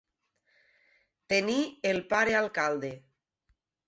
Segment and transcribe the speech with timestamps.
[1.33, 1.57] Tenir
[1.89, 2.91] el pare alcalde.